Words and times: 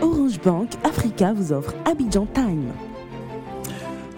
Orange 0.00 0.40
Bank 0.40 0.70
Africa 0.84 1.32
vous 1.32 1.52
offre 1.52 1.74
Abidjan 1.84 2.26
Time. 2.26 2.87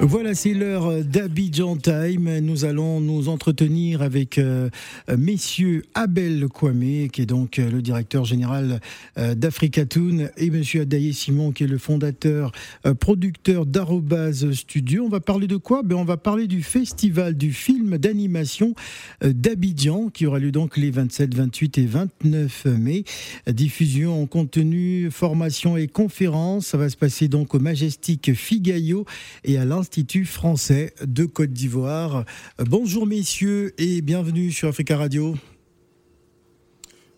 Voilà, 0.02 0.34
c'est 0.34 0.54
l'heure 0.54 1.04
d'Abidjan 1.04 1.76
Time. 1.76 2.38
Nous 2.38 2.64
allons 2.64 3.00
nous 3.00 3.28
entretenir 3.28 4.00
avec 4.00 4.38
euh, 4.38 4.70
messieurs 5.14 5.84
Abel 5.92 6.48
Kwame, 6.48 7.10
qui 7.12 7.20
est 7.20 7.26
donc 7.26 7.58
euh, 7.58 7.70
le 7.70 7.82
directeur 7.82 8.24
général 8.24 8.80
euh, 9.18 9.34
d'Africatoon, 9.34 10.30
et 10.38 10.48
monsieur 10.48 10.80
Adaye 10.80 11.12
Simon, 11.12 11.52
qui 11.52 11.64
est 11.64 11.66
le 11.66 11.76
fondateur, 11.76 12.50
producteur 12.98 13.66
d'Arobase 13.66 14.50
Studio. 14.52 15.04
On 15.04 15.10
va 15.10 15.20
parler 15.20 15.46
de 15.46 15.58
quoi? 15.58 15.82
Ben, 15.82 15.96
On 15.96 16.04
va 16.04 16.16
parler 16.16 16.46
du 16.46 16.62
festival 16.62 17.36
du 17.36 17.52
film 17.52 17.98
d'animation 17.98 18.74
d'Abidjan, 19.22 20.08
qui 20.08 20.24
aura 20.24 20.38
lieu 20.38 20.50
donc 20.50 20.78
les 20.78 20.90
27, 20.90 21.34
28 21.34 21.76
et 21.76 21.86
29 21.86 22.64
mai. 22.64 23.04
Diffusion 23.46 24.22
en 24.22 24.26
contenu, 24.26 25.10
formation 25.10 25.76
et 25.76 25.88
conférences. 25.88 26.68
Ça 26.68 26.78
va 26.78 26.88
se 26.88 26.96
passer 26.96 27.28
donc 27.28 27.54
au 27.54 27.58
Majestic 27.58 28.32
Figayo 28.32 29.04
et 29.44 29.58
à 29.58 29.66
l'Institut 29.90 30.24
français 30.24 30.94
de 31.04 31.24
Côte 31.24 31.50
d'Ivoire. 31.50 32.24
Bonjour 32.64 33.08
messieurs 33.08 33.74
et 33.76 34.02
bienvenue 34.02 34.52
sur 34.52 34.68
Africa 34.68 34.96
Radio. 34.96 35.34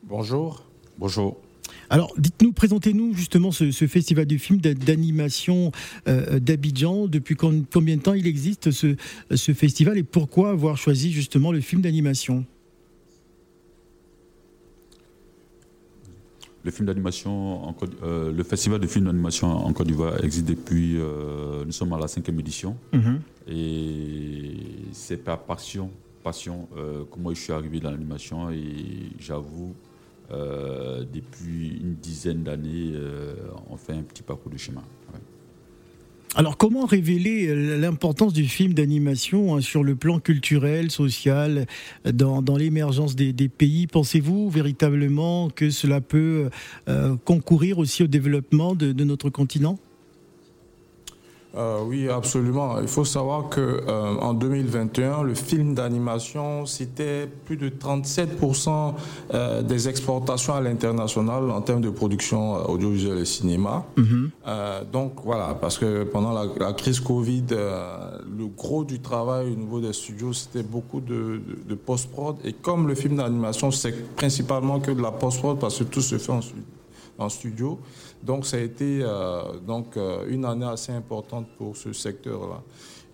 Bonjour. 0.05 0.65
Bonjour. 0.97 1.37
Alors, 1.91 2.15
dites-nous, 2.16 2.53
présentez-nous 2.53 3.13
justement 3.13 3.51
ce, 3.51 3.71
festival 3.87 4.25
du 4.25 4.39
film 4.39 4.59
d'animation 4.59 5.71
euh, 6.09 6.41
d'Abidjan. 6.41 7.09
Depuis 7.09 7.37
combien 7.37 7.97
de 7.97 8.01
temps 8.01 8.15
il 8.15 8.27
existe 8.27 8.71
ce, 8.71 8.97
ce 9.35 9.52
festival 9.52 9.99
et 9.99 10.02
pourquoi 10.02 10.49
avoir 10.49 10.79
choisi 10.79 11.13
justement 11.13 11.52
le 11.52 11.61
film 11.61 11.83
d'animation? 11.83 12.47
Le 16.65 16.71
film 16.71 16.87
d'animation, 16.87 17.75
euh, 18.02 18.33
le 18.33 18.43
festival 18.45 18.79
de 18.79 18.87
films 18.87 19.07
d'animation 19.07 19.48
en 19.48 19.73
Côte 19.73 19.89
d'Ivoire 19.89 20.23
existe 20.23 20.47
depuis, 20.47 20.97
euh, 20.97 21.65
nous 21.65 21.73
sommes 21.73 21.93
à 21.93 21.99
la 21.99 22.07
cinquième 22.07 22.38
édition. 22.38 22.77
Mhm. 22.93 23.21
Et 23.49 24.55
c'est 24.93 25.16
par 25.16 25.40
passion, 25.40 25.90
passion 26.23 26.68
euh, 26.77 27.05
que 27.10 27.18
moi 27.18 27.35
je 27.35 27.40
suis 27.40 27.52
arrivé 27.52 27.80
dans 27.80 27.90
l'animation 27.90 28.51
et 28.51 29.10
j'avoue, 29.18 29.74
depuis 30.30 31.79
une 31.83 31.95
dizaine 31.96 32.43
d'années, 32.43 32.95
on 33.68 33.77
fait 33.77 33.93
un 33.93 34.02
petit 34.02 34.23
parcours 34.23 34.51
de 34.51 34.57
chemin. 34.57 34.83
Alors 36.35 36.57
comment 36.57 36.87
révéler 36.87 37.49
euh, 37.49 37.77
l'importance 37.79 38.33
du 38.33 38.45
film 38.47 38.73
d'animation 38.73 39.55
hein, 39.55 39.61
sur 39.61 39.85
le 39.85 39.95
plan 39.95 40.19
culturel, 40.19 40.91
social, 40.91 41.66
dans, 42.07 42.57
l'émergence 42.57 43.15
des, 43.15 43.49
pays? 43.49 43.87
Pensez-vous 43.87 44.49
véritablement 44.49 45.51
que 45.51 45.69
cela 45.69 46.01
peut 46.01 46.49
euh, 46.89 47.16
concourir 47.24 47.79
aussi 47.79 48.02
au 48.02 48.07
développement 48.07 48.74
de 48.74 49.05
notre 49.05 49.29
continent? 49.29 49.79
Euh, 51.55 51.83
oui, 51.87 52.09
absolument. 52.09 52.81
Il 52.81 52.89
faut 52.89 53.05
savoir 53.05 53.49
que 53.51 53.61
euh, 53.61 54.17
en 54.21 54.33
2021, 54.33 55.23
le 55.23 55.35
film 55.35 55.75
d'animation, 55.75 56.65
c'était 56.65 57.27
plus 57.27 57.57
de 57.57 57.69
37% 57.69 58.95
euh, 59.35 59.63
des 59.63 59.89
exportations 59.89 60.55
à 60.55 60.61
l'international 60.63 61.51
en 61.51 61.61
termes 61.61 61.83
de 61.83 61.91
production 61.91 62.55
audiovisuelle 62.71 63.19
et 63.19 63.25
cinéma. 63.25 63.85
Mhm. 63.97 64.31
donc 64.93 65.12
voilà, 65.25 65.56
parce 65.61 65.78
que 65.78 66.05
pendant 66.05 66.33
la, 66.33 66.73
crise 66.73 67.00
Covid, 67.00 67.45
le 67.50 68.47
gros 68.47 68.84
du 68.84 69.00
travail 69.00 69.53
au 69.53 69.56
niveau 69.56 69.81
des 69.81 69.93
studios, 69.93 70.33
c'était 70.33 70.62
beaucoup 70.62 71.00
de, 71.00 71.41
de 71.69 71.75
post-prod. 71.75 72.37
Et 72.45 72.53
comme 72.53 72.89
le 72.89 72.95
film 72.95 73.17
d'animation, 73.17 73.71
c'est 73.71 74.15
principalement 74.17 74.81
que 74.81 74.91
de 74.91 75.03
la 75.03 75.11
post-prod, 75.11 75.59
parce 75.59 75.78
que 75.78 75.84
tout 75.84 76.00
se 76.00 76.19
fait 76.19 76.33
ensuite 76.33 76.65
en 77.22 77.28
studio. 77.28 77.78
Donc 78.22 78.47
ça 78.47 78.56
a 78.56 78.60
été 78.60 79.00
euh, 79.03 79.59
donc, 79.66 79.97
euh, 79.97 80.26
une 80.28 80.44
année 80.44 80.66
assez 80.66 80.92
importante 80.92 81.47
pour 81.59 81.76
ce 81.76 81.92
secteur-là. 81.92 82.62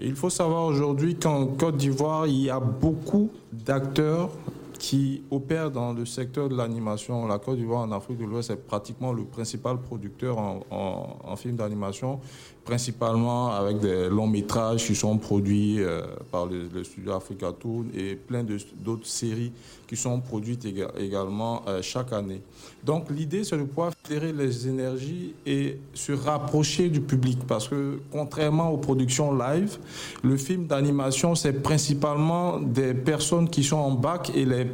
Il 0.00 0.14
faut 0.14 0.30
savoir 0.30 0.64
aujourd'hui 0.64 1.16
qu'en 1.16 1.46
Côte 1.46 1.76
d'Ivoire, 1.76 2.26
il 2.26 2.42
y 2.42 2.50
a 2.50 2.60
beaucoup 2.60 3.30
d'acteurs 3.52 4.30
qui 4.78 5.22
opèrent 5.30 5.70
dans 5.70 5.92
le 5.92 6.06
secteur 6.06 6.48
de 6.48 6.56
l'animation. 6.56 7.26
La 7.26 7.38
Côte 7.38 7.56
d'Ivoire 7.56 7.82
en 7.82 7.92
Afrique 7.92 8.18
de 8.18 8.24
l'Ouest 8.24 8.50
est 8.50 8.56
pratiquement 8.56 9.12
le 9.12 9.24
principal 9.24 9.78
producteur 9.80 10.38
en, 10.38 10.60
en, 10.70 11.36
film 11.36 11.56
d'animation, 11.56 12.20
principalement 12.68 13.50
avec 13.50 13.80
des 13.80 14.10
longs 14.10 14.26
métrages 14.26 14.84
qui 14.84 14.94
sont 14.94 15.16
produits 15.16 15.80
euh, 15.80 16.02
par 16.30 16.44
le, 16.44 16.84
studio 16.84 17.12
Africa 17.12 17.50
Toon 17.58 17.86
et 17.96 18.14
plein 18.14 18.44
d'autres 18.44 19.06
séries 19.06 19.52
qui 19.86 19.96
sont 19.96 20.20
produites 20.20 20.66
également 21.00 21.62
euh, 21.66 21.80
chaque 21.80 22.12
année. 22.12 22.42
Donc 22.84 23.06
l'idée, 23.10 23.42
c'est 23.42 23.56
de 23.56 23.62
pouvoir 23.62 23.92
fédérer 24.04 24.34
les 24.34 24.68
énergies 24.68 25.32
et 25.46 25.78
se 25.94 26.12
rapprocher 26.12 26.90
du 26.90 27.00
public 27.00 27.38
parce 27.48 27.68
que 27.68 28.00
contrairement 28.12 28.70
aux 28.70 28.76
productions 28.76 29.32
live, 29.34 29.78
le 30.22 30.36
film 30.36 30.66
d'animation, 30.66 31.34
c'est 31.34 31.54
principalement 31.54 32.60
des 32.60 32.92
personnes 32.92 33.48
qui 33.48 33.64
sont 33.64 33.76
en 33.76 33.92
bac 33.92 34.30
et 34.34 34.44
les, 34.44 34.66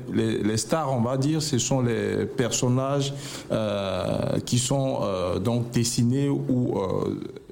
les, 0.42 0.56
stars, 0.56 0.92
on 0.92 1.00
va 1.00 1.16
dire, 1.16 1.40
ce 1.40 1.58
sont 1.58 1.80
les 1.80 2.26
personnages 2.26 3.14
euh, 3.52 4.40
qui 4.40 4.58
sont 4.58 5.00
donc 5.40 5.70
dessinés 5.70 6.28
ou 6.28 6.74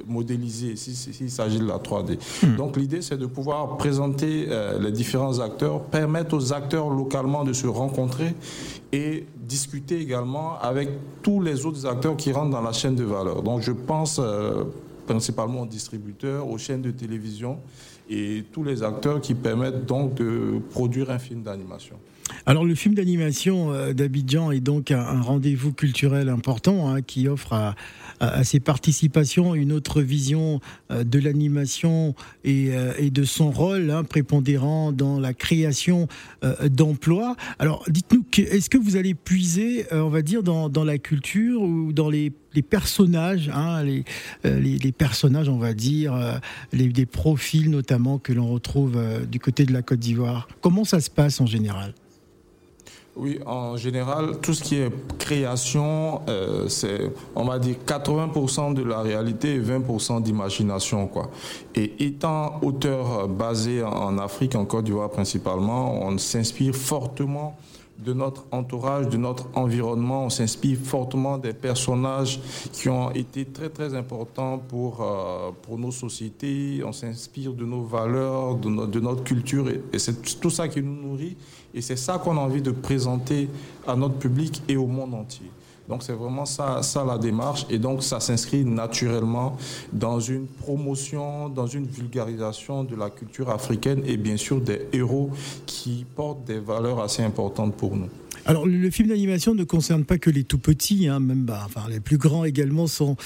modélisés 0.07 0.77
s'il 0.77 1.31
s'agit 1.31 1.59
de 1.59 1.67
la 1.67 1.79
3D. 1.79 2.19
Hmm. 2.43 2.57
Donc 2.57 2.77
l'idée, 2.77 3.03
c'est 3.03 3.19
de 3.19 3.27
pouvoir 3.27 3.77
présenter 3.77 4.49
les 4.81 4.93
différents 4.93 5.39
acteurs, 5.41 5.83
permettre 5.83 6.37
aux 6.37 6.53
acteurs 6.53 6.91
localement 6.91 7.45
de 7.45 7.53
se 7.53 7.67
rencontrer 7.67 8.35
et 8.93 9.27
discuter 9.53 10.01
également 10.01 10.59
avec 10.61 10.89
tous 11.23 11.41
les 11.41 11.67
autres 11.67 11.87
acteurs 11.87 12.17
qui 12.17 12.33
rentrent 12.33 12.51
dans 12.51 12.63
la 12.63 12.73
chaîne 12.73 12.95
de 12.95 13.05
valeur. 13.05 13.43
Donc 13.43 13.61
je 13.61 13.73
pense 13.73 14.19
euh, 14.19 14.65
principalement 15.07 15.63
aux 15.63 15.67
distributeurs, 15.67 16.49
aux 16.49 16.59
chaînes 16.59 16.83
de 16.83 16.91
télévision 16.91 17.59
et 18.09 18.45
tous 18.53 18.65
les 18.65 18.83
acteurs 18.83 19.21
qui 19.21 19.35
permettent 19.35 19.87
donc 19.87 20.15
de 20.15 20.61
produire 20.71 21.11
un 21.11 21.19
film 21.19 21.43
d'animation. 21.43 21.97
Alors 22.45 22.65
le 22.65 22.75
film 22.75 22.95
d'animation 22.95 23.73
euh, 23.73 23.93
d'Abidjan 23.93 24.51
est 24.51 24.61
donc 24.61 24.91
un, 24.91 25.21
rendez-vous 25.21 25.73
culturel 25.73 26.29
important 26.29 26.91
hein, 26.91 27.03
qui 27.03 27.29
offre 27.29 27.53
à, 27.53 27.75
ses 28.45 28.61
participations 28.61 29.55
une 29.55 29.73
autre 29.73 30.01
vision 30.01 30.61
euh, 30.91 31.03
de 31.03 31.19
l'animation 31.19 32.15
et, 32.45 32.69
euh, 32.71 33.11
de 33.11 33.25
son 33.25 33.51
rôle 33.51 33.91
hein, 33.91 34.05
prépondérant 34.05 34.93
dans 34.93 35.19
la 35.19 35.35
création 35.35 36.09
d'emplois. 36.71 37.37
Alors 37.59 37.85
dites-nous, 37.89 38.25
est-ce 38.39 38.71
que 38.71 38.79
vous 38.79 38.97
allez 38.97 39.15
puiser, 39.15 39.87
on 39.93 40.09
va 40.09 40.23
dire, 40.23 40.43
dans, 40.43 40.85
la 40.85 40.99
culture 40.99 41.63
ou 41.63 41.93
dans 41.93 42.09
les, 42.09 42.33
personnages, 42.69 43.51
hein, 43.53 43.83
les, 43.83 44.93
personnages, 44.93 45.49
on 45.49 45.59
va 45.59 45.75
dire, 45.75 46.41
les, 46.73 46.89
des 46.89 47.07
profils 47.07 47.71
notamment 47.71 48.19
que 48.19 48.33
l'on 48.33 48.49
retrouve 48.49 48.99
du 49.31 49.41
côté 49.41 49.65
de 49.65 49.73
la 49.73 49.83
Côte 49.83 50.01
d'Ivoire? 50.01 50.49
Comment 50.61 50.85
ça 50.85 51.01
se 51.01 51.11
passe 51.11 51.41
en 51.41 51.47
général? 51.47 51.95
Oui, 53.15 53.41
en 53.45 53.77
général, 53.77 54.39
tout 54.41 54.55
ce 54.55 54.63
qui 54.63 54.77
est 54.77 54.91
création, 55.19 56.23
euh, 56.29 56.67
c'est, 56.69 57.13
on 57.37 57.45
va 57.45 57.59
dire, 57.59 57.77
80% 57.87 58.73
de 58.73 58.83
la 58.83 59.01
réalité 59.03 59.55
et 59.55 59.61
20% 59.61 60.23
d'imagination, 60.23 61.07
quoi. 61.09 61.31
Et 61.75 62.07
étant 62.07 62.59
auteur 62.63 63.29
basé 63.29 63.83
en 63.83 64.17
Afrique, 64.17 64.55
en 64.55 64.65
Côte 64.65 64.85
d'Ivoire 64.85 65.11
principalement, 65.11 66.03
on 66.03 66.17
s'inspire 66.17 66.75
fortement 66.75 67.59
de 67.99 68.13
notre 68.13 68.45
entourage, 68.51 69.09
de 69.09 69.17
notre 69.17 69.49
environnement. 69.55 70.27
On 70.27 70.31
s'inspire 70.31 70.79
fortement 70.83 71.39
des 71.39 71.53
personnages 71.53 72.41
qui 72.73 72.89
ont 72.89 73.11
été 73.13 73.45
très 73.45 73.69
très 73.69 73.95
importants 73.95 74.59
pour, 74.59 75.03
euh, 75.03 75.51
nos 75.77 75.91
sociétés. 75.91 76.83
On 76.85 76.93
s'inspire 76.93 77.53
de 77.53 77.65
nos 77.65 77.83
valeurs, 77.83 78.57
de, 78.57 79.01
notre 79.01 79.25
culture 79.25 79.69
et 79.69 79.99
c'est 79.99 80.41
tout 80.41 80.51
ça 80.51 80.69
qui 80.69 80.83
nous 80.83 81.09
nourrit. 81.09 81.37
Et 81.75 81.81
c'est 81.81 81.97
ça 81.97 82.19
qu'on 82.19 82.37
a 82.37 82.41
envie 82.41 82.63
de 82.63 82.71
présenter 82.71 83.49
à 83.87 83.97
notre 83.97 84.17
public 84.17 84.63
et 84.69 84.77
au 84.77 84.87
monde 84.87 85.15
entier. 85.15 85.51
Donc 85.89 86.03
c'est 86.03 86.13
vraiment 86.13 86.45
ça, 86.45 86.81
la 87.07 87.19
démarche 87.19 87.67
et 87.69 87.79
donc 87.79 88.03
ça 88.03 88.21
s'inscrit 88.21 88.65
naturellement 88.65 89.57
dans 89.93 90.21
une 90.21 90.47
promotion, 90.47 91.49
dans 91.49 91.67
une 91.67 91.87
vulgarisation 91.87 92.85
de 92.85 92.97
la 92.97 93.11
culture 93.11 93.51
africaine 93.51 94.03
et 94.07 94.17
bien 94.17 94.37
sûr 94.37 94.61
des 94.61 94.87
héros 94.93 95.31
qui 95.67 96.07
portent 96.17 96.45
des 96.45 96.61
valeurs 96.61 97.01
assez 97.01 97.23
importantes 97.23 97.75
pour 97.75 97.97
nous. 97.97 98.09
Alors, 98.45 98.67
le 98.67 98.91
film 98.91 99.09
d'animation 99.09 99.55
ne 99.55 99.63
concerne 99.63 100.05
pas 100.05 100.19
que 100.19 100.29
les 100.29 100.43
tout 100.43 100.59
petits, 100.59 101.07
hein, 101.07 101.21
même 101.21 101.45
bah, 101.45 101.69
les 101.89 102.01
plus 102.01 102.19
grands 102.19 102.45
également 102.45 102.89
sont, 102.89 103.17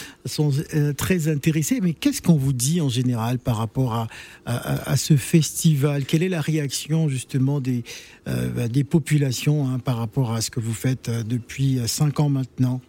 euh, 0.75 0.93
très 0.93 1.29
intéressés. 1.29 1.81
Mais 1.81 1.95
qu'est-ce 1.95 2.21
qu'on 2.21 2.37
vous 2.37 2.53
dit 2.53 2.83
en 2.83 2.91
général 2.91 3.39
par 3.39 3.57
rapport 3.57 4.09
à, 4.45 4.97
ce 4.97 5.17
festival? 5.17 6.05
Quelle 6.05 6.23
est 6.23 6.29
la 6.29 6.43
réaction 6.43 7.09
justement 7.09 7.61
des, 7.61 7.83
euh, 8.29 8.51
bah, 8.51 8.69
populations 8.89 9.67
hein, 9.69 9.79
par 9.79 9.97
rapport 9.97 10.33
à 10.33 10.43
ce 10.43 10.51
que 10.51 10.61
vous 10.61 10.75
faites 10.75 11.09
euh, 11.09 11.23
depuis 11.23 11.81
cinq 11.87 12.21
ans 12.21 12.29
maintenant? 12.29 12.83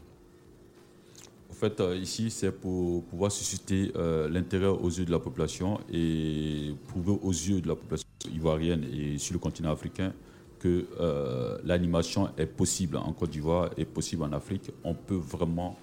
En 1.49 1.53
fait, 1.53 1.81
ici, 1.99 2.29
c'est 2.29 2.51
pour 2.51 3.03
pouvoir 3.05 3.31
susciter 3.31 3.91
l'intérêt 4.29 4.67
aux 4.67 4.89
yeux 4.89 5.05
de 5.05 5.11
la 5.11 5.17
population 5.17 5.79
et 5.91 6.75
prouver 6.87 7.17
aux 7.19 7.31
yeux 7.31 7.61
de 7.61 7.67
la 7.67 7.73
population 7.75 8.07
ivoirienne 8.31 8.83
et 8.93 9.17
sur 9.17 9.33
le 9.33 9.39
continent 9.39 9.71
africain 9.71 10.13
que 10.59 10.85
euh, 10.99 11.57
l'animation 11.63 12.29
est 12.37 12.45
possible 12.45 12.97
en 12.97 13.13
Côte 13.13 13.31
d'Ivoire, 13.31 13.69
est 13.77 13.85
possible 13.85 14.23
en 14.23 14.31
Afrique. 14.33 14.71
On 14.83 14.93
peut 14.93 15.15
vraiment 15.15 15.77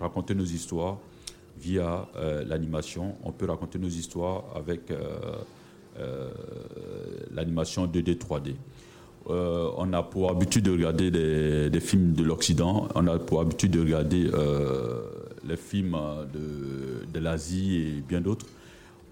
raconter 0.00 0.34
nos 0.34 0.44
histoires 0.44 0.98
via 1.56 2.08
l'animation. 2.44 3.14
On 3.22 3.30
peut 3.30 3.46
raconter 3.46 3.78
nos 3.78 3.86
histoires 3.86 4.42
avec 4.56 4.92
l'animation 7.30 7.86
2D, 7.86 8.18
3D. 8.18 8.56
Euh, 9.30 9.70
on 9.76 9.92
a 9.92 10.02
pour 10.02 10.30
habitude 10.30 10.64
de 10.64 10.72
regarder 10.72 11.10
des, 11.10 11.80
films 11.80 12.12
de 12.12 12.24
l'Occident, 12.24 12.88
on 12.94 13.06
a 13.06 13.18
pour 13.18 13.40
habitude 13.40 13.70
de 13.70 13.80
regarder 13.80 14.28
euh, 14.32 15.00
les 15.46 15.56
films 15.56 15.96
de 16.32 17.18
l'Asie 17.18 17.76
et 17.76 18.02
bien 18.06 18.20
d'autres. 18.20 18.46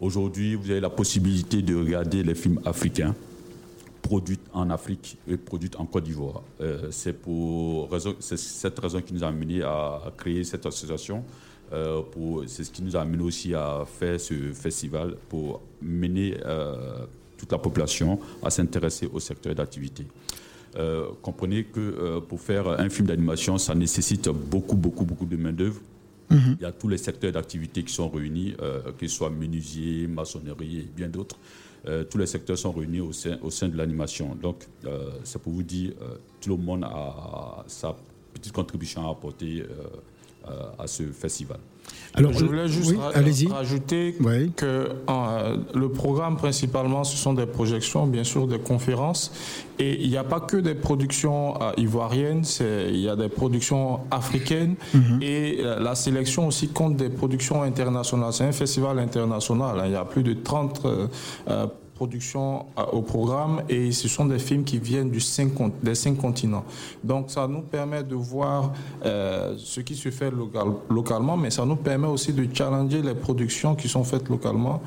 Aujourd'hui, 0.00 0.54
vous 0.54 0.70
avez 0.70 0.80
la 0.80 0.90
possibilité 0.90 1.62
de 1.62 1.76
regarder 1.76 2.22
les 2.22 2.34
films 2.34 2.60
africains 2.64 3.14
produits 4.10 4.40
en 4.52 4.70
Afrique 4.70 5.18
et 5.28 5.36
produits 5.36 5.70
en 5.78 5.86
Côte 5.86 6.02
d'Ivoire. 6.02 6.42
Euh, 6.60 6.88
c'est 6.90 7.12
pour 7.12 7.88
cette 8.18 8.76
raison 8.80 9.00
qui 9.00 9.14
nous 9.14 9.22
a 9.22 9.28
amené 9.28 9.62
à, 9.62 10.12
créer 10.16 10.42
cette 10.42 10.66
association. 10.66 11.22
c'est 12.48 12.64
ce 12.64 12.70
qui 12.72 12.82
nous 12.82 12.96
a 12.96 13.02
amené 13.02 13.22
aussi 13.22 13.54
à 13.54 13.84
faire 13.86 14.18
ce 14.18 14.34
festival 14.52 15.14
pour 15.28 15.60
mener 15.80 16.36
toute 17.38 17.52
la 17.52 17.58
population 17.58 18.18
à 18.42 18.50
s'intéresser 18.50 19.08
au 19.12 19.20
secteur 19.20 19.54
d'activité. 19.54 20.04
Euh, 20.76 21.08
comprenez 21.22 21.64
que 21.64 21.80
euh, 21.80 22.20
pour 22.20 22.40
faire 22.40 22.68
un 22.68 22.88
film 22.88 23.08
d'animation, 23.08 23.58
ça 23.58 23.74
nécessite 23.74 24.28
beaucoup, 24.28 24.76
beaucoup, 24.76 25.04
beaucoup 25.04 25.26
de 25.26 25.36
main-d'œuvre. 25.36 25.80
Mhm. 26.30 26.56
Il 26.60 26.62
y 26.62 26.66
a 26.66 26.72
tous 26.72 26.88
les 26.88 26.98
secteurs 26.98 27.32
d'activité 27.32 27.82
qui 27.82 27.92
sont 27.92 28.08
réunis, 28.08 28.54
euh, 28.60 28.92
que 28.92 29.06
ce 29.06 29.16
soit 29.16 29.30
maçonnerie 29.30 30.78
et 30.78 30.88
bien 30.96 31.08
d'autres. 31.08 31.36
tous 32.10 32.18
les 32.18 32.26
secteurs 32.26 32.58
sont 32.58 32.72
réunis 32.72 33.00
au 33.00 33.12
sein, 33.12 33.38
au 33.40 33.50
sein 33.50 33.66
de 33.68 33.76
l'animation. 33.76 34.34
Donc, 34.34 34.66
c'est 35.24 35.40
pour 35.40 35.52
vous 35.54 35.62
dire, 35.62 35.92
tout 36.40 36.50
le 36.50 36.62
monde 36.62 36.84
a 36.84 37.64
sa 37.66 37.96
petite 38.34 38.52
contribution 38.52 39.08
à 39.08 39.12
apporter 39.12 39.64
à 40.78 40.86
ce 40.86 41.04
festival. 41.04 41.58
Alors, 42.14 42.32
je 42.32 42.44
voulais 42.44 42.68
juste 42.68 42.96
rajouter 43.50 44.16
que 44.56 44.88
euh, 45.08 45.56
le 45.74 45.88
programme 45.90 46.36
principalement, 46.36 47.04
ce 47.04 47.16
sont 47.16 47.34
des 47.34 47.46
projections, 47.46 48.06
bien 48.06 48.24
sûr, 48.24 48.46
des 48.46 48.58
conférences. 48.58 49.32
Et 49.78 50.02
il 50.02 50.10
n'y 50.10 50.16
a 50.16 50.24
pas 50.24 50.40
que 50.40 50.56
des 50.56 50.74
productions 50.74 51.60
euh, 51.62 51.72
ivoiriennes, 51.76 52.42
il 52.60 53.00
y 53.00 53.08
a 53.08 53.16
des 53.16 53.28
productions 53.28 54.00
africaines. 54.10 54.74
Mhm. 54.92 55.20
Et 55.22 55.58
euh, 55.60 55.78
la 55.78 55.94
sélection 55.94 56.48
aussi 56.48 56.68
compte 56.68 56.96
des 56.96 57.10
productions 57.10 57.62
internationales. 57.62 58.32
C'est 58.32 58.44
un 58.44 58.52
festival 58.52 58.98
international. 58.98 59.78
Hein. 59.78 59.84
il 59.86 59.92
y 59.92 59.96
a 59.96 60.04
plus 60.04 60.22
de 60.22 60.34
30 60.34 60.86
production 62.00 62.64
euh, 62.78 62.82
au 62.92 63.02
programme 63.02 63.62
et 63.68 63.92
ce 63.92 64.08
sont 64.08 64.24
des 64.24 64.38
films 64.38 64.64
qui 64.64 64.78
viennent 64.78 65.10
des 65.10 65.20
cinq 65.94 66.16
continents. 66.16 66.64
Donc 67.04 67.30
ça 67.30 67.46
nous 67.46 67.60
permet 67.60 68.02
de 68.02 68.14
voir 68.14 68.72
euh, 69.04 69.54
ce 69.58 69.82
qui 69.82 69.94
se 69.94 70.10
fait 70.10 70.32
localement, 70.88 71.36
mais 71.36 71.50
ça 71.50 71.66
nous 71.66 71.76
permet 71.76 72.06
aussi 72.06 72.32
de 72.32 72.46
challenger 72.54 73.02
les 73.02 73.14
productions 73.14 73.74
qui 73.74 73.86
sont 73.86 74.02
faites 74.02 74.30
localement 74.30 74.80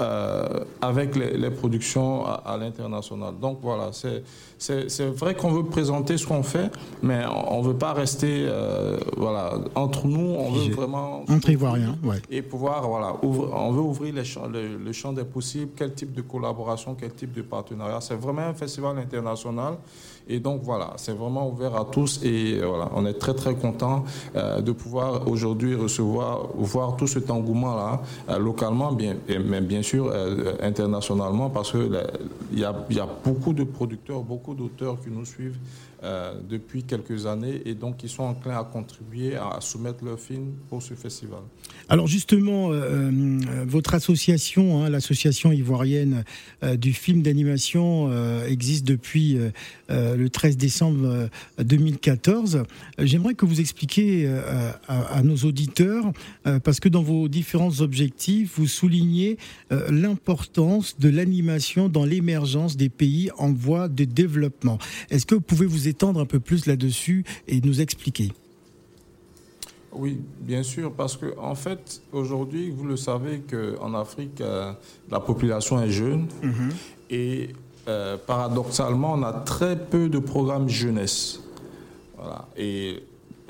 euh, 0.00 0.64
avec 0.82 1.16
les, 1.16 1.50
productions 1.50 2.26
à, 2.26 2.56
l'international. 2.58 3.34
Donc 3.40 3.60
voilà, 3.62 3.90
c'est 3.92 5.06
vrai 5.06 5.34
qu'on 5.34 5.52
veut 5.52 5.64
présenter 5.64 6.18
ce 6.18 6.26
qu'on 6.26 6.42
fait, 6.42 6.70
mais 7.02 7.24
on 7.26 7.62
ne 7.62 7.68
veut 7.68 7.78
pas 7.78 7.92
rester 7.92 8.44
euh, 8.46 8.98
voilà, 9.16 9.54
entre 9.74 10.06
nous, 10.06 10.34
on 10.38 10.52
veut 10.52 10.74
vraiment... 10.74 11.24
Entre 11.28 11.50
Ivoiriens, 11.50 11.96
ouais. 12.04 12.20
Et 12.30 12.42
pouvoir, 12.42 12.86
voilà, 12.86 13.16
on 13.22 13.72
veut 13.72 13.80
ouvrir 13.80 14.14
les 14.14 14.24
champs, 14.24 14.48
le, 14.48 14.92
champ 14.92 15.12
des 15.12 15.24
possibles, 15.24 15.72
quel 15.76 15.94
type 15.94 16.12
de 16.12 16.22
collaboration, 16.22 16.94
quel 16.98 17.12
type 17.12 17.32
de 17.32 17.42
partenariat. 17.42 18.00
C'est 18.00 18.16
vraiment 18.16 18.42
un 18.42 18.54
festival 18.54 18.98
international. 18.98 19.76
Et 20.28 20.40
donc 20.40 20.62
voilà, 20.62 20.94
c'est 20.96 21.12
vraiment 21.12 21.48
ouvert 21.48 21.76
à 21.76 21.84
tous 21.84 22.20
et 22.24 22.58
voilà, 22.58 22.90
on 22.94 23.06
est 23.06 23.14
très 23.14 23.34
très 23.34 23.54
content 23.54 24.04
euh, 24.34 24.60
de 24.60 24.72
pouvoir 24.72 25.28
aujourd'hui 25.28 25.76
recevoir, 25.76 26.48
voir 26.56 26.96
tout 26.96 27.06
cet 27.06 27.30
engouement-là 27.30 28.02
localement, 28.38 28.92
bien, 28.92 29.16
mais 29.44 29.60
bien 29.60 29.82
sûr 29.82 30.10
euh, 30.12 30.54
internationalement, 30.60 31.48
parce 31.50 31.70
qu'il 31.70 32.00
y 32.54 32.64
a, 32.64 32.74
y 32.90 32.98
a 32.98 33.08
beaucoup 33.24 33.52
de 33.52 33.62
producteurs, 33.62 34.22
beaucoup 34.22 34.54
d'auteurs 34.54 35.00
qui 35.00 35.10
nous 35.10 35.24
suivent 35.24 35.58
euh, 36.04 36.34
depuis 36.46 36.82
quelques 36.82 37.24
années 37.24 37.62
et 37.64 37.74
donc 37.74 38.04
ils 38.04 38.10
sont 38.10 38.24
enclins 38.24 38.58
à 38.58 38.64
contribuer 38.64 39.34
à, 39.34 39.58
soumettre 39.62 40.04
leur 40.04 40.20
film 40.20 40.52
pour 40.68 40.82
ce 40.82 40.92
festival. 40.92 41.38
Alors 41.88 42.06
justement, 42.06 42.70
euh, 42.70 43.10
euh, 43.10 43.64
votre 43.66 43.94
association, 43.94 44.84
hein, 44.84 44.90
l'association 44.90 45.52
ivoirienne 45.52 46.22
du 46.76 46.92
film 46.92 47.22
d'animation, 47.22 48.10
existe 48.46 48.84
depuis 48.84 49.38
le 50.16 50.28
13 50.28 50.56
décembre 50.56 51.28
2014. 51.58 52.64
J'aimerais 52.98 53.34
que 53.34 53.46
vous 53.46 53.60
expliquiez 53.60 54.28
à, 54.88 55.22
nos 55.22 55.36
auditeurs, 55.36 56.12
parce 56.64 56.80
que 56.80 56.88
dans 56.88 57.02
vos 57.02 57.28
différents 57.28 57.80
objectifs, 57.80 58.54
vous 58.56 58.66
soulignez 58.66 59.38
l'importance 59.70 60.98
de 60.98 61.08
l'animation 61.08 61.88
dans 61.88 62.04
l'émergence 62.04 62.76
des 62.76 62.88
pays 62.88 63.30
en 63.38 63.52
voie 63.52 63.88
de 63.88 64.04
développement. 64.04 64.78
Est-ce 65.10 65.26
que 65.26 65.34
vous 65.34 65.40
pouvez 65.40 65.66
vous 65.66 65.88
étendre 65.88 66.20
un 66.20 66.26
peu 66.26 66.40
plus 66.40 66.66
là-dessus 66.66 67.24
et 67.48 67.60
nous 67.60 67.80
expliquer? 67.80 68.32
Oui, 69.92 70.20
bien 70.40 70.62
sûr, 70.62 70.92
parce 70.92 71.16
que 71.16 71.36
en 71.38 71.54
fait, 71.54 72.02
aujourd'hui, 72.12 72.70
vous 72.70 72.84
le 72.84 72.96
savez 72.96 73.40
qu'en 73.40 73.94
Afrique, 73.94 74.40
euh, 74.40 74.72
la 75.10 75.20
population 75.20 75.80
est 75.80 75.90
jeune 75.90 76.26
mhm. 76.42 76.70
et 77.10 77.48
euh, 77.88 78.16
paradoxalement, 78.16 79.14
on 79.14 79.22
a 79.22 79.32
très 79.32 79.76
peu 79.76 80.08
de 80.08 80.18
programmes 80.18 80.68
jeunesse. 80.68 81.40
Et 82.56 83.02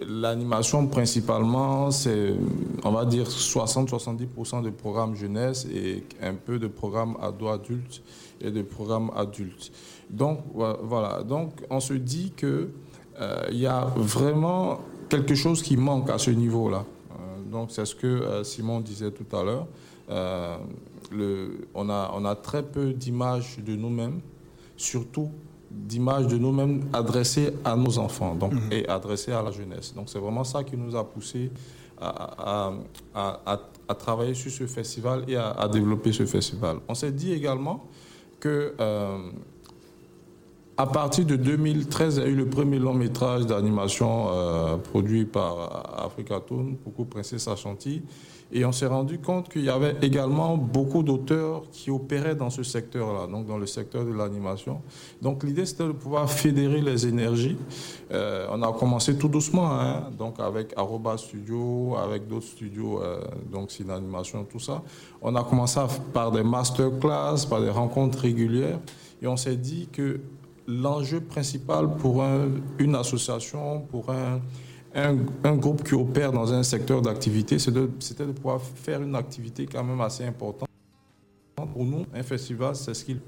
l'animation, 0.06 0.86
principalement, 0.86 1.90
c'est, 1.90 2.34
on 2.84 2.90
va 2.90 3.04
dire, 3.04 3.26
60-70% 3.28 4.62
de 4.62 4.70
programmes 4.70 5.14
jeunesse 5.14 5.66
et 5.72 6.04
un 6.22 6.34
peu 6.34 6.58
de 6.58 6.66
programmes 6.66 7.16
ado-adultes 7.22 8.02
et 8.40 8.50
de 8.50 8.62
programmes 8.62 9.10
adultes. 9.16 9.72
Donc 10.10 10.40
voilà, 10.54 11.22
donc 11.22 11.52
on 11.70 11.80
se 11.80 11.94
dit 11.94 12.32
que 12.36 12.68
euh, 13.20 13.46
il 13.50 13.58
y 13.58 13.66
a 13.66 13.86
vraiment 13.96 14.80
quelque 15.08 15.34
chose 15.34 15.62
qui 15.62 15.76
manque 15.76 16.10
à 16.10 16.18
ce 16.18 16.30
niveau-là. 16.30 16.84
Euh, 17.10 17.50
donc 17.50 17.70
c'est 17.70 17.84
ce 17.84 17.94
que 17.94 18.06
euh, 18.06 18.44
Simon 18.44 18.80
disait 18.80 19.10
tout 19.10 19.36
à 19.36 19.42
l'heure. 19.42 19.66
On, 20.08 21.88
a, 21.91 22.11
on 22.14 22.25
a 22.25 22.35
très 22.35 22.62
peu 22.62 22.93
d'images 22.93 23.58
de 23.58 23.75
nous-mêmes, 23.76 24.20
surtout 24.76 25.31
d'images 25.70 26.26
de 26.26 26.38
nous-mêmes 26.38 26.85
adressées 26.93 27.53
à 27.64 27.76
nos 27.76 27.99
enfants 27.99 28.35
donc, 28.35 28.53
mhm. 28.53 28.73
et 28.73 28.88
adressées 28.88 29.32
à 29.32 29.43
la 29.43 29.50
jeunesse. 29.50 29.94
Donc 29.94 30.08
c'est 30.08 30.19
vraiment 30.19 30.44
ça 30.44 30.64
qui 30.64 30.76
nous 30.76 30.97
a 30.97 31.05
poussé 31.05 31.50
à, 31.99 32.73
à, 33.14 33.60
à, 33.89 33.94
travailler 33.94 34.34
sur 34.34 34.51
ce 34.51 34.67
festival 34.67 35.25
et 35.29 35.36
à, 35.36 35.67
développer 35.72 36.13
ce 36.13 36.27
festival. 36.27 36.79
On 36.89 36.94
s'est 36.94 37.13
dit 37.13 37.32
également 37.32 37.86
que 38.39 38.75
à 40.78 40.86
partir 40.86 41.24
de 41.24 41.36
2013, 41.36 42.16
il 42.16 42.22
y 42.22 42.26
a 42.26 42.28
eu 42.28 42.34
le 42.34 42.46
premier 42.46 42.78
long 42.78 42.92
métrage 42.92 43.46
d'animation 43.46 44.28
euh, 44.28 44.76
produit 44.76 45.24
par 45.24 46.04
Africa 46.04 46.40
Toon, 46.46 46.76
beaucoup 46.84 47.06
Princesse 47.06 47.48
Ashanti. 47.48 48.02
Et 48.52 48.64
on 48.64 48.70
s'est 48.70 48.86
rendu 48.86 49.18
compte 49.18 49.48
qu'il 49.48 49.64
y 49.64 49.70
avait 49.70 49.96
également 50.02 50.56
beaucoup 50.56 51.02
d'auteurs 51.02 51.64
qui 51.72 51.90
opéraient 51.90 52.36
dans 52.36 52.50
ce 52.50 52.62
secteur-là, 52.62 53.26
donc 53.26 53.46
dans 53.46 53.58
le 53.58 53.66
secteur 53.66 54.04
de 54.04 54.12
l'animation. 54.12 54.82
Donc 55.20 55.42
l'idée, 55.42 55.66
c'était 55.66 55.86
de 55.86 55.92
pouvoir 55.92 56.30
fédérer 56.30 56.80
les 56.80 57.08
énergies. 57.08 57.56
Euh, 58.12 58.46
on 58.52 58.62
a 58.62 58.72
commencé 58.72 59.16
tout 59.16 59.28
doucement, 59.28 59.72
hein, 59.72 60.10
donc 60.16 60.38
avec 60.38 60.74
Aroba 60.76 61.16
Studio, 61.16 61.96
avec 61.96 62.28
d'autres 62.28 62.46
studios, 62.46 63.02
euh, 63.02 63.20
donc 63.50 63.72
Cinéanimation, 63.72 64.44
tout 64.44 64.60
ça. 64.60 64.82
On 65.20 65.34
a 65.34 65.42
commencé 65.42 65.80
par 66.12 66.30
des 66.30 66.44
masterclass, 66.44 67.46
par 67.50 67.60
des 67.60 67.70
rencontres 67.70 68.20
régulières. 68.20 68.78
Et 69.22 69.26
on 69.26 69.36
s'est 69.36 69.56
dit 69.56 69.88
que 69.90 70.20
l'enjeu 70.67 71.20
principal 71.20 71.96
pour 71.96 72.25
une 72.79 72.94
association, 72.94 73.81
pour 73.82 74.11
un, 74.11 74.41
un, 74.94 75.56
groupe 75.56 75.85
qui 75.85 75.94
opère 75.94 76.32
dans 76.32 76.53
un 76.53 76.63
secteur 76.63 77.03
d'activité, 77.03 77.58
c'était 77.58 78.27
de, 78.27 78.32
pouvoir 78.32 78.61
faire 78.61 79.03
une 79.03 79.15
activité 79.15 79.67
quand 79.67 79.85
même 79.85 80.01
assez 80.01 80.25
importante. 80.25 80.69
Pour 81.73 81.85
nous, 81.85 82.05
un 82.15 82.23
festival, 82.23 82.75
c'est 82.77 82.94
ce 82.94 83.05
qu'il... 83.05 83.20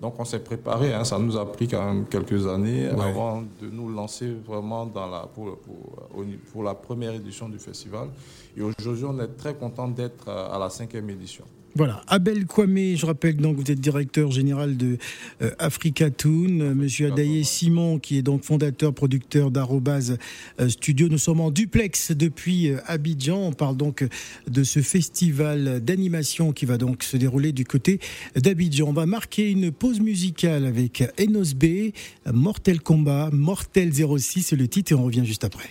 Donc 0.00 0.18
on 0.18 0.24
s'est 0.24 0.40
préparé, 0.40 0.92
hein, 0.92 1.04
ça 1.04 1.18
nous 1.18 1.36
a 1.36 1.50
pris 1.50 1.68
quand 1.68 1.82
même 1.84 2.04
quelques 2.06 2.46
années 2.46 2.88
avant 2.88 3.42
de 3.42 3.70
nous 3.70 3.88
lancer 3.88 4.34
vraiment 4.46 4.84
dans 4.86 5.06
la, 5.06 5.20
pour, 5.20 5.56
pour, 5.58 6.24
pour 6.52 6.62
la 6.62 6.74
première 6.74 7.12
édition 7.12 7.48
du 7.48 7.58
festival. 7.58 8.08
Et 8.56 8.62
aujourd'hui, 8.62 9.04
on 9.04 9.18
est 9.20 9.36
très 9.36 9.54
content 9.54 9.88
d'être 9.88 10.28
à 10.28 10.58
la 10.58 10.68
cinquième 10.68 11.08
édition. 11.10 11.44
Voilà, 11.76 12.02
Abel 12.06 12.46
Kwame, 12.46 12.94
je 12.94 13.04
rappelle 13.04 13.36
donc 13.36 13.56
vous 13.56 13.68
êtes 13.72 13.80
directeur 13.80 14.30
général 14.30 14.76
de 14.76 14.96
euh, 15.42 15.50
Africa 15.58 16.08
Toon, 16.08 16.60
euh, 16.60 16.72
Monsieur 16.72 17.10
Adaye 17.10 17.44
Simon 17.44 17.98
qui 17.98 18.16
est 18.16 18.22
donc 18.22 18.44
fondateur 18.44 18.94
producteur 18.94 19.50
d'Arrobase 19.50 20.18
euh, 20.60 20.68
Studio. 20.68 21.08
Nous 21.08 21.18
sommes 21.18 21.40
en 21.40 21.50
duplex 21.50 22.12
depuis 22.12 22.70
Abidjan. 22.86 23.38
On 23.38 23.52
parle 23.52 23.76
donc 23.76 24.06
de 24.48 24.62
ce 24.62 24.82
festival 24.82 25.80
d'animation 25.80 26.52
qui 26.52 26.64
va 26.64 26.78
donc 26.78 27.02
se 27.02 27.16
dérouler 27.16 27.50
du 27.50 27.64
côté 27.64 27.98
d'Abidjan. 28.36 28.86
On 28.90 28.92
va 28.92 29.06
marquer 29.06 29.50
une 29.50 29.72
pause 29.72 29.98
musicale 29.98 30.66
avec 30.66 31.02
Enos 31.18 31.54
B, 31.54 31.90
Mortel 32.32 32.80
Combat, 32.82 33.30
Mortel 33.32 33.90
06, 33.92 34.42
c'est 34.42 34.56
le 34.56 34.68
titre 34.68 34.92
et 34.92 34.94
on 34.94 35.02
revient 35.02 35.26
juste 35.26 35.42
après. 35.42 35.70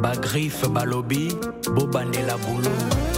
bagriffe 0.00 0.68
balobi 0.70 1.30
bobandela 1.74 2.36
boulot 2.36 3.11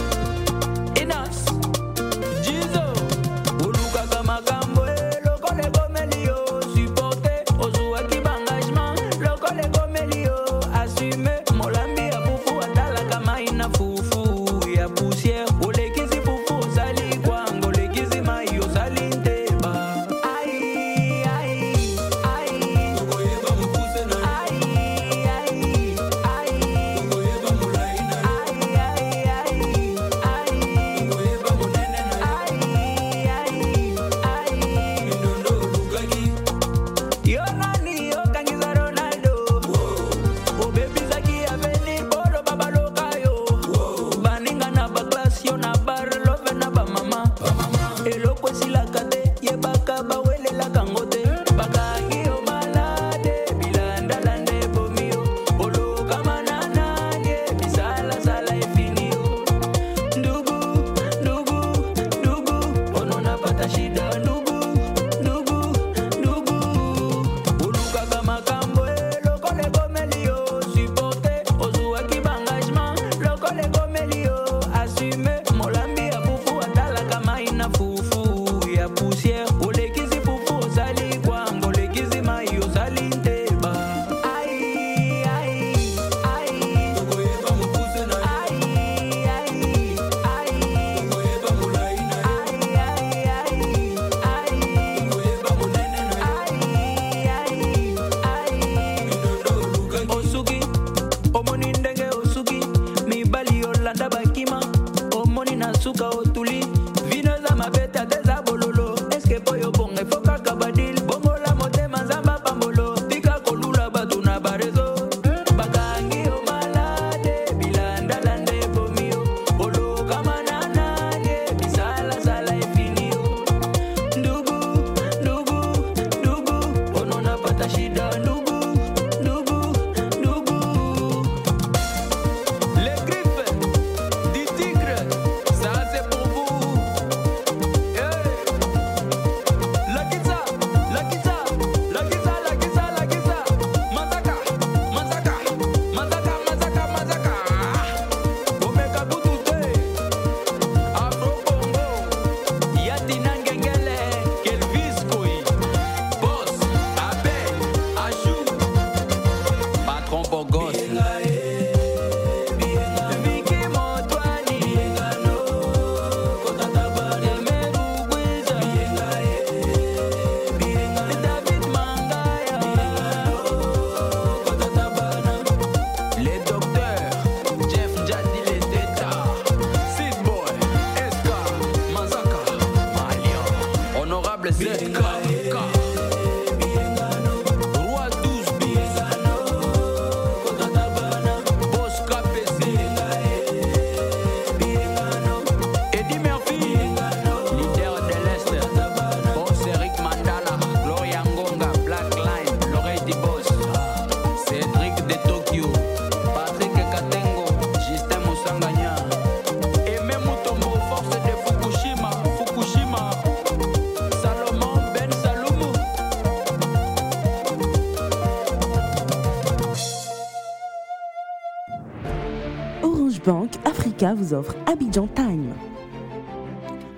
vous 224.25 224.33
offre 224.33 224.55
Abidjan 224.65 225.07
Time. 225.07 225.74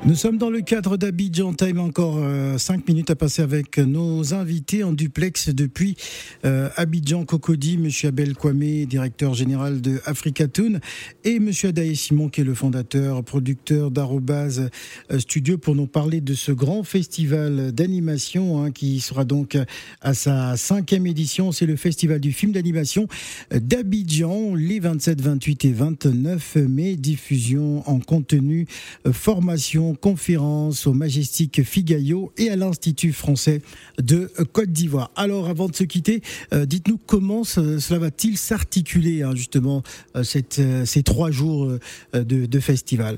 Nous 0.07 0.15
sommes 0.15 0.37
dans 0.37 0.49
le 0.49 0.61
cadre 0.61 0.95
d'Abidjan 0.95 1.53
Time, 1.53 1.81
encore 1.81 2.19
euh, 2.19 2.57
cinq 2.57 2.87
minutes 2.87 3.09
à 3.09 3.17
passer 3.17 3.41
avec 3.41 3.77
nos 3.77 4.33
invités 4.33 4.85
en 4.85 4.93
duplex 4.93 5.49
depuis 5.49 5.97
euh, 6.45 6.69
Abidjan 6.77 7.25
Cocody, 7.25 7.77
Monsieur 7.77 8.07
Abel 8.07 8.33
Kwame, 8.33 8.85
directeur 8.85 9.33
général 9.33 9.81
de 9.81 9.99
Africatoon, 10.05 10.79
et 11.25 11.41
Monsieur 11.41 11.69
Adaï 11.69 11.97
Simon, 11.97 12.29
qui 12.29 12.39
est 12.39 12.45
le 12.45 12.53
fondateur, 12.53 13.21
producteur 13.21 13.91
d'Arrobase 13.91 14.69
euh, 15.11 15.19
Studio, 15.19 15.57
pour 15.57 15.75
nous 15.75 15.87
parler 15.87 16.21
de 16.21 16.35
ce 16.35 16.53
grand 16.53 16.83
festival 16.83 17.73
d'animation 17.73 18.63
hein, 18.63 18.71
qui 18.71 19.01
sera 19.01 19.25
donc 19.25 19.57
à 19.99 20.13
sa 20.13 20.55
cinquième 20.55 21.05
édition. 21.05 21.51
C'est 21.51 21.65
le 21.65 21.75
festival 21.75 22.21
du 22.21 22.31
film 22.31 22.53
d'animation 22.53 23.09
d'Abidjan, 23.51 24.55
les 24.55 24.79
27, 24.79 25.19
28 25.19 25.65
et 25.65 25.73
29 25.73 26.55
mai. 26.69 26.95
Diffusion 26.95 27.83
en 27.89 27.99
contenu, 27.99 28.67
formation, 29.11 29.96
conférence 29.99 30.87
au 30.87 30.93
Majestic 30.93 31.63
Figayo 31.63 32.31
et 32.37 32.49
à 32.49 32.55
l'Institut 32.55 33.13
français 33.13 33.61
de 34.01 34.31
Côte 34.53 34.71
d'Ivoire. 34.71 35.11
Alors, 35.15 35.47
avant 35.47 35.67
de 35.67 35.75
se 35.75 35.83
quitter, 35.83 36.21
euh, 36.53 36.65
dites-nous 36.65 36.99
comment 37.05 37.43
cela 37.43 37.99
va-t-il 37.99 38.37
s'articuler, 38.37 39.23
hein, 39.23 39.35
justement, 39.35 39.83
euh, 40.15 40.23
cette, 40.23 40.59
euh, 40.59 40.85
ces 40.85 41.03
trois 41.03 41.31
jours 41.31 41.71
de, 42.13 42.59
festival? 42.59 43.17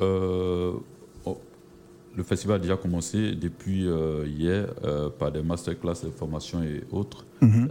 Oh, 0.00 0.82
Le 2.16 2.22
festival 2.22 2.56
a 2.56 2.58
déjà 2.58 2.76
commencé 2.76 3.34
depuis 3.34 3.86
hier 4.26 4.68
par 5.18 5.32
des 5.32 5.42
masterclass 5.42 6.04
de 6.04 6.10
formation 6.10 6.62
et 6.62 6.82
autres 6.92 7.26
mhm. 7.40 7.68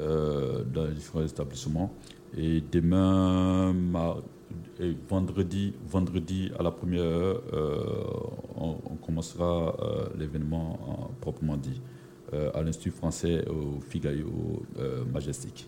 dans 0.74 0.86
les 0.86 0.94
différents 0.94 1.26
établissements. 1.26 1.94
Et 2.38 2.62
demain, 2.72 3.74
et 4.80 4.96
vendredi, 5.10 5.74
vendredi 5.88 6.52
à 6.58 6.64
la 6.64 6.72
première 6.72 7.04
heure, 7.04 7.42
euh, 7.54 7.84
on, 8.56 8.96
commencera 9.06 9.76
euh, 9.80 10.10
l'événement 10.18 11.10
proprement 11.22 11.56
dit 11.56 11.82
euh, 12.34 12.52
à 12.54 12.62
l'Institut 12.62 12.92
français 12.92 13.46
au 13.48 13.80
Figayo 13.80 14.64
Majestic. 15.14 15.68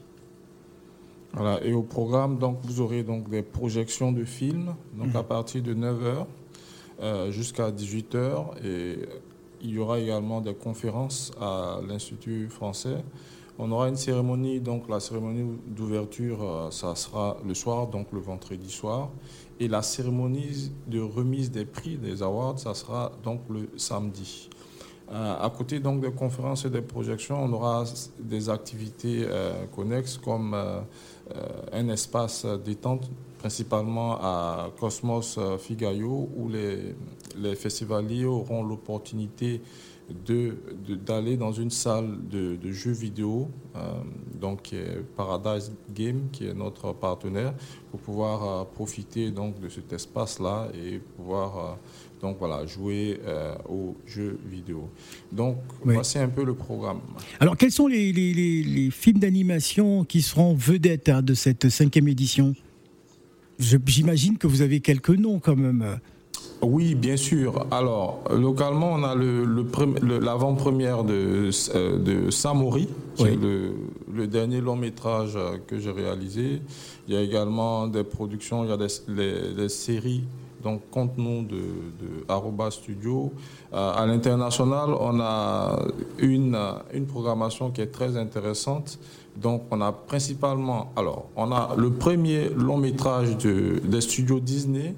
Voilà, 1.34 1.64
et 1.64 1.74
au 1.74 1.84
programme, 1.84 2.40
donc, 2.40 2.58
vous 2.64 2.82
aurez 2.82 3.04
donc 3.04 3.30
des 3.30 3.44
projections 3.44 4.12
de 4.12 4.24
films, 4.24 4.74
donc 4.94 5.16
à 5.16 5.24
partir 5.24 5.62
de 5.62 5.74
9h 5.74 6.26
euh, 7.02 7.32
jusqu'à 7.32 7.70
18h. 7.72 8.66
Et 8.66 8.98
il 9.62 9.72
y 9.72 9.80
aura 9.80 10.00
également 10.00 10.42
des 10.42 10.56
conférences 10.56 11.32
à 11.40 11.80
l'Institut 11.88 12.50
français. 12.50 13.04
On 13.62 13.70
aura 13.74 13.90
une 13.90 13.98
cérémonie, 13.98 14.62
donc 14.62 14.88
la 14.88 15.02
cérémonie 15.02 15.60
d'ouverture, 15.68 16.42
euh, 16.42 16.72
ça 16.72 16.96
sera 16.96 17.36
le 17.46 17.54
soir, 17.54 17.88
donc 17.88 18.08
le 18.14 18.20
vendredi 18.22 18.72
soir. 18.72 19.10
Et 19.60 19.68
la 19.68 19.82
cérémonie 19.82 20.72
de 20.88 21.02
remise 21.02 21.52
des 21.52 21.66
prix, 21.66 21.98
des 21.98 22.24
awards, 22.24 22.58
ça 22.58 22.74
sera 22.74 23.12
donc 23.22 23.42
le 23.50 23.70
samedi. 23.76 24.50
Euh, 25.12 25.36
à 25.42 25.50
côté 25.50 25.82
donc 25.82 26.00
des 26.00 26.12
conférences 26.12 26.64
et 26.64 26.70
des 26.70 26.82
projections, 26.82 27.44
on 27.44 27.52
aura 27.52 27.84
des 28.18 28.50
activités 28.50 29.26
euh, 29.26 29.66
connexes 29.76 30.18
comme 30.18 30.56
un 31.74 31.90
espace 31.90 32.46
détente, 32.64 33.12
principalement 33.40 34.14
à 34.22 34.70
Cosmos 34.80 35.38
Figayo, 35.60 36.30
où 36.36 36.48
les 36.48 37.56
festivaliers 37.56 38.26
auront 38.26 38.64
l'opportunité 38.64 39.62
d'aller 41.06 41.38
dans 41.38 41.52
une 41.52 41.70
salle 41.70 42.18
de, 42.30 42.72
jeux 42.72 42.92
vidéo, 42.92 43.50
donc 44.40 44.74
Paradise 45.16 45.72
Game, 45.94 46.30
qui 46.32 46.48
est 46.48 46.54
notre 46.54 46.94
partenaire, 46.94 47.54
pour 47.92 48.00
pouvoir 48.00 48.68
profiter 48.68 49.32
donc 49.32 49.60
de 49.60 49.70
cet 49.70 49.94
espace-là 49.94 50.70
et 50.74 51.00
pouvoir 51.18 51.78
donc 52.22 52.38
voilà, 52.40 52.66
jouer 52.66 53.20
euh, 53.26 53.56
aux 53.68 53.96
jeux 54.06 54.40
vidéo. 54.50 54.90
Donc 55.32 55.58
voici 55.84 56.18
un 56.20 56.28
peu 56.28 56.44
le 56.44 56.54
programme. 56.54 57.00
Alors 57.40 57.56
quels 57.56 57.72
sont 57.72 57.88
les, 57.88 58.90
films 58.92 59.20
d'animation 59.20 60.04
qui 60.04 60.22
seront 60.22 60.54
vedettes 60.54 61.10
hein, 61.10 61.22
de 61.22 61.34
cette 61.34 61.70
cinquième 61.70 62.08
édition? 62.08 62.56
J'imagine 63.60 64.38
que 64.38 64.48
vous 64.48 64.62
avez 64.62 64.80
quelques 64.80 65.10
noms 65.10 65.40
quand 65.40 65.56
même. 65.56 66.00
Oui, 66.62 66.96
bien 66.96 67.16
sûr. 67.16 67.66
Alors, 67.72 68.22
localement, 68.30 68.94
on 68.94 69.04
a 69.04 69.16
l'avant-première 69.16 71.04
de, 71.04 71.50
euh, 71.76 71.98
de 71.98 72.30
Samori, 72.30 72.90
qui 73.16 73.24
est 73.24 73.38
le, 73.38 74.28
dernier 74.28 74.60
long 74.60 74.76
métrage 74.76 75.38
que 75.68 75.80
j'ai 75.80 75.92
réalisé. 75.92 76.62
Il 77.08 77.14
y 77.14 77.18
a 77.18 77.22
également 77.22 77.88
des 77.88 78.04
productions, 78.04 78.66
il 78.66 78.70
y 78.70 78.74
a 78.74 78.78
des 78.78 79.70
séries 79.70 80.24
donc 80.64 80.82
compte-nous 80.92 81.44
de, 81.44 81.58
de 82.00 82.70
Studio. 82.70 83.32
Euh, 83.74 83.94
à 83.96 84.06
l'international, 84.06 84.90
on 85.00 85.20
a 85.20 85.80
une, 86.18 86.58
une 86.94 87.06
programmation 87.06 87.72
qui 87.72 87.82
est 87.82 87.88
très 87.92 88.18
intéressante. 88.18 89.00
Donc, 89.36 89.64
on 89.72 89.80
a 89.82 89.92
principalement, 89.92 90.92
alors, 90.96 91.30
on 91.36 91.52
a 91.52 91.76
le 91.78 91.92
premier 91.92 92.50
long 92.50 92.78
métrage 92.78 93.38
de, 93.38 93.80
des 93.84 94.02
studios 94.02 94.40
Disney, 94.40 94.96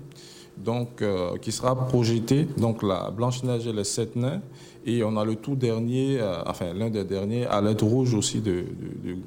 donc, 0.63 1.01
euh, 1.01 1.38
qui 1.38 1.51
sera 1.51 1.75
projeté, 1.88 2.48
donc 2.58 2.84
la 2.84 3.12
Blanche-Neige 3.12 3.68
et 3.68 3.74
les 3.74 3.84
Sept 3.84 4.15
Nains. 4.15 4.41
Et 4.86 5.03
on 5.03 5.15
a 5.15 5.24
le 5.24 5.36
tout 5.36 5.56
dernier, 5.56 6.20
euh, 6.20 6.41
enfin 6.48 6.74
l'un 6.74 6.89
des 6.89 7.03
derniers, 7.03 7.48
l'aide 7.63 7.82
rouge 7.84 8.15
aussi 8.15 8.41
de, 8.41 8.65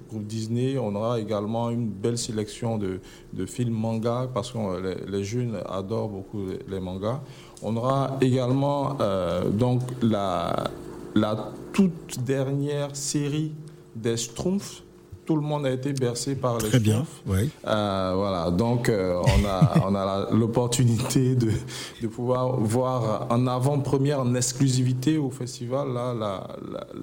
groupe 0.08 0.24
Disney. 0.24 0.76
On 0.78 0.94
aura 0.94 1.20
également 1.20 1.70
une 1.70 1.88
belle 1.88 2.18
sélection 2.18 2.78
de, 2.78 3.00
films 3.46 3.74
manga 3.74 4.28
parce 4.32 4.50
que 4.50 4.58
euh, 4.58 4.94
les, 5.06 5.22
jeunes 5.22 5.58
adorent 5.68 6.08
beaucoup 6.08 6.44
les, 6.68 6.80
mangas. 6.80 7.20
On 7.62 7.76
aura 7.76 8.16
également 8.20 8.98
donc 9.52 9.80
la, 10.02 10.64
la 11.14 11.52
toute 11.72 12.18
dernière 12.24 12.94
série 12.94 13.52
des 13.94 14.16
Schtroumpfs 14.16 14.82
tout 15.24 15.36
le 15.36 15.42
monde 15.42 15.66
a 15.66 15.70
été 15.70 15.92
bercé 15.92 16.34
par 16.34 16.58
les 16.58 16.68
Très 16.68 16.80
bien, 16.80 17.06
oui. 17.26 17.50
Euh, 17.66 18.12
voilà, 18.14 18.50
donc 18.50 18.88
euh, 18.88 19.20
on 19.22 19.44
a, 19.46 19.74
on 19.86 19.94
a 19.94 20.30
l'opportunité 20.32 21.34
de, 21.34 21.50
de 22.02 22.06
pouvoir 22.08 22.58
voir 22.60 23.26
en 23.30 23.46
avant-première, 23.46 24.20
en 24.20 24.34
exclusivité 24.34 25.18
au 25.18 25.30
festival, 25.30 25.92
là, 25.92 26.14
la, 26.14 26.46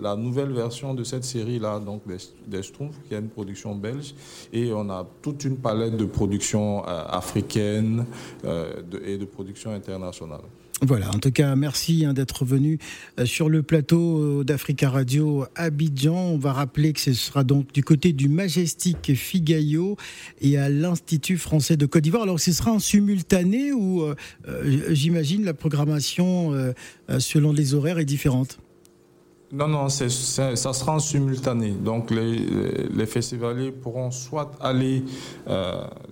la, 0.02 0.16
nouvelle 0.16 0.52
version 0.52 0.94
de 0.94 1.04
cette 1.04 1.24
série-là, 1.24 1.80
donc 1.80 2.08
des, 2.08 2.18
des 2.48 2.64
Schtroumpfs, 2.64 3.00
qui 3.08 3.16
est 3.16 3.20
une 3.20 3.30
production 3.30 3.76
belge. 3.76 4.14
Et 4.54 4.72
on 4.74 4.90
a 4.90 5.06
toute 5.22 5.44
une 5.46 5.58
palette 5.58 5.98
de 5.98 6.06
productions 6.06 6.84
euh, 6.88 7.04
africaines 7.08 8.06
et 9.06 9.18
de 9.18 9.26
productions 9.26 9.72
internationales. 9.72 10.42
Voilà, 10.84 11.10
en 11.10 11.20
tout 11.20 11.30
cas, 11.30 11.56
merci 11.56 12.06
hein, 12.06 12.14
d'être 12.14 12.44
venu 12.44 12.80
euh, 13.20 13.28
sur 13.28 13.50
le 13.50 13.62
plateau 13.62 14.18
euh, 14.18 14.44
d'Africa 14.44 14.90
Radio 14.90 15.46
Abidjan. 15.56 16.16
On 16.16 16.40
va 16.40 16.54
rappeler 16.54 16.92
que 16.94 17.00
ce 17.00 17.14
sera 17.14 17.44
donc 17.44 17.72
du 17.72 17.84
côté 17.84 18.14
du 18.14 18.28
Majestic 18.28 19.14
Figayo 19.14 19.96
et 20.42 20.58
à 20.58 20.70
l'Institut 20.70 21.38
français 21.38 21.78
de 21.78 21.86
Côte 21.86 22.02
d'Ivoire. 22.02 22.24
Alors, 22.24 22.40
ce 22.40 22.52
sera 22.52 22.72
en 22.72 22.80
simultané 22.80 23.72
ou 23.72 24.02
euh, 24.02 24.16
j'imagine 24.90 25.46
la 25.46 25.54
programmation 25.54 26.52
selon 27.20 27.54
les 27.54 27.76
horaires 27.76 28.00
est 28.00 28.06
différente? 28.06 28.58
Non, 29.54 29.68
non, 29.68 29.90
ça 29.90 30.08
sera 30.10 30.94
en 30.94 31.00
simultané. 31.00 31.72
Donc, 31.72 32.10
les, 32.10 32.38
les 32.94 33.06
festivaliers 33.06 33.72
pourront 33.72 34.10
soit 34.10 34.54
aller 34.62 35.04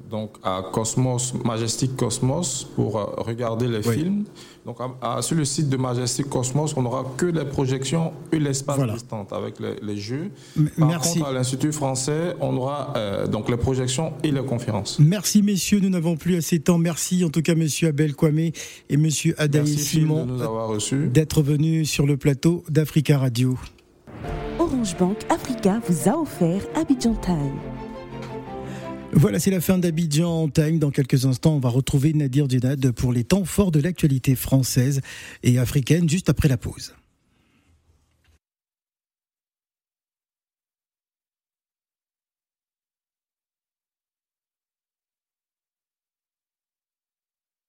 donc 0.09 0.35
à 0.43 0.61
Cosmos, 0.73 1.33
Majestic 1.45 1.95
Cosmos, 1.95 2.67
pour 2.75 2.93
regarder 3.17 3.67
les 3.67 3.81
films, 3.81 4.25
donc, 4.65 4.77
sur 5.21 5.35
le 5.35 5.45
site 5.45 5.69
de 5.69 5.77
Majestic 5.77 6.29
Cosmos, 6.29 6.75
on 6.75 6.81
n'aura 6.81 7.05
que 7.17 7.25
les 7.25 7.45
projections 7.45 8.13
et 8.31 8.39
l'espace 8.39 8.75
voilà. 8.77 8.95
avec 9.31 9.55
les, 9.59 9.97
jeux. 9.97 10.31
Par 10.77 10.87
Merci. 10.87 11.19
contre, 11.19 11.29
à 11.29 11.33
l'Institut 11.33 11.71
français, 11.71 12.35
on 12.39 12.55
aura 12.57 12.93
euh, 12.95 13.27
donc 13.27 13.49
les 13.49 13.57
projections 13.57 14.13
et 14.23 14.31
les 14.31 14.43
conférences. 14.43 14.99
Merci, 14.99 15.41
messieurs. 15.41 15.79
Nous 15.79 15.89
n'avons 15.89 16.17
plus 16.17 16.35
assez 16.35 16.59
de 16.59 16.63
temps. 16.63 16.77
Merci, 16.77 17.23
en 17.23 17.29
tout 17.29 17.41
cas, 17.41 17.55
monsieur 17.55 17.89
Abel 17.89 18.15
Kwame 18.15 18.39
et 18.89 18.97
monsieur 18.97 19.33
Adaï 19.37 19.67
Simon, 19.67 20.27
d'être 21.11 21.41
venus 21.41 21.89
sur 21.89 22.05
le 22.05 22.17
plateau 22.17 22.63
d'Africa 22.69 23.17
Radio. 23.17 23.57
Orange 24.59 24.95
Bank 24.97 25.17
Africa 25.29 25.79
vous 25.87 26.09
a 26.09 26.17
offert 26.17 26.61
Abidjan 26.75 27.15
Time. 27.15 27.78
Voilà, 29.11 29.39
c'est 29.39 29.51
la 29.51 29.59
fin 29.59 29.77
d'Abidjan 29.77 30.49
Time. 30.49 30.79
Dans 30.79 30.91
quelques 30.91 31.25
instants, 31.25 31.55
on 31.55 31.59
va 31.59 31.69
retrouver 31.69 32.13
Nadir 32.13 32.47
Djenad 32.47 32.91
pour 32.91 33.11
les 33.11 33.23
temps 33.23 33.43
forts 33.43 33.71
de 33.71 33.79
l'actualité 33.79 34.35
française 34.35 35.01
et 35.43 35.57
africaine 35.57 36.07
juste 36.07 36.29
après 36.29 36.47
la 36.47 36.57
pause. 36.57 36.93